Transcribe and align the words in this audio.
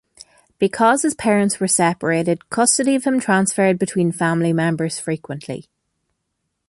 Because 0.57 1.03
his 1.03 1.13
parents 1.13 1.59
were 1.59 1.67
separated, 1.67 2.49
custody 2.49 2.95
of 2.95 3.03
him 3.03 3.19
transferred 3.19 3.77
between 3.77 4.11
family 4.11 4.51
members 4.51 4.97
frequently. 4.99 5.67